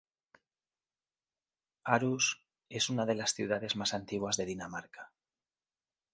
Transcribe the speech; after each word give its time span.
Aarhus 1.97 2.31
es 2.69 2.89
una 2.89 3.05
de 3.05 3.13
las 3.13 3.35
ciudades 3.35 3.75
más 3.75 3.93
antiguas 3.93 4.35
de 4.37 4.45
Dinamarca. 4.47 5.11